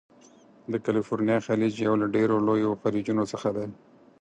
د 0.71 0.73
کلفورنیا 0.85 1.37
خلیج 1.47 1.73
یو 1.85 1.93
له 2.01 2.07
ډیرو 2.15 2.35
لویو 2.47 2.79
خلیجونو 2.81 3.23
څخه 3.31 3.49
دی. 3.55 3.67